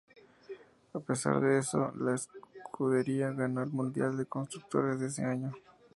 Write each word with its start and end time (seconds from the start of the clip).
A 0.93 0.99
pesar 0.99 1.39
de 1.41 1.59
eso, 1.59 1.91
la 1.95 2.15
escudería 2.15 3.29
ganó 3.33 3.61
el 3.61 3.69
mundial 3.69 4.17
de 4.17 4.25
constructores 4.25 4.99
de 4.99 5.05
ese 5.05 5.23
año. 5.25 5.53